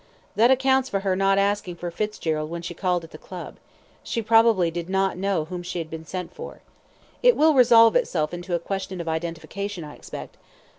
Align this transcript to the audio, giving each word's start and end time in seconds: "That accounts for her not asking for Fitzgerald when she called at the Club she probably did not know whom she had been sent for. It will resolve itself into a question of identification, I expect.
"That 0.35 0.49
accounts 0.49 0.89
for 0.89 1.01
her 1.01 1.15
not 1.15 1.37
asking 1.37 1.75
for 1.75 1.91
Fitzgerald 1.91 2.49
when 2.49 2.63
she 2.63 2.73
called 2.73 3.03
at 3.03 3.11
the 3.11 3.19
Club 3.19 3.57
she 4.01 4.23
probably 4.23 4.71
did 4.71 4.89
not 4.89 5.15
know 5.15 5.45
whom 5.45 5.61
she 5.61 5.77
had 5.77 5.91
been 5.91 6.05
sent 6.07 6.33
for. 6.33 6.61
It 7.21 7.37
will 7.37 7.53
resolve 7.53 7.95
itself 7.95 8.33
into 8.33 8.55
a 8.55 8.59
question 8.59 8.99
of 8.99 9.07
identification, 9.07 9.83
I 9.83 9.93
expect. 9.93 10.37